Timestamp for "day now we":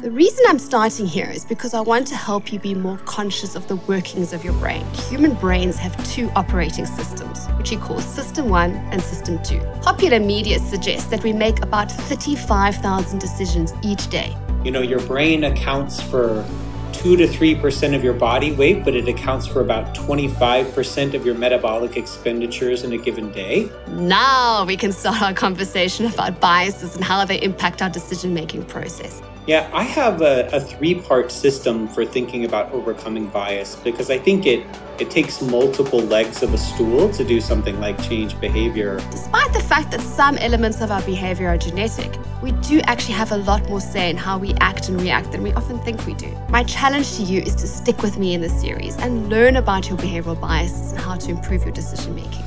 23.32-24.76